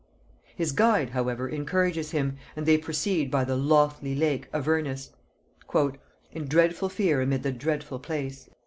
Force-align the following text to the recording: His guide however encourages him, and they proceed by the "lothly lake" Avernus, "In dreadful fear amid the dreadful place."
His 0.55 0.71
guide 0.71 1.11
however 1.11 1.47
encourages 1.47 2.09
him, 2.09 2.39
and 2.55 2.65
they 2.65 2.79
proceed 2.79 3.29
by 3.29 3.43
the 3.43 3.55
"lothly 3.55 4.15
lake" 4.15 4.47
Avernus, 4.51 5.11
"In 6.31 6.47
dreadful 6.47 6.89
fear 6.89 7.21
amid 7.21 7.43
the 7.43 7.51
dreadful 7.51 7.99
place." 7.99 8.49